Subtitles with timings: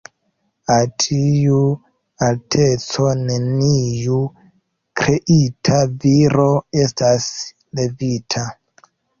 [0.75, 1.57] Al tiu
[2.27, 4.17] alteco neniu
[5.03, 6.49] kreita viro
[6.87, 7.29] estas
[7.83, 8.49] levita.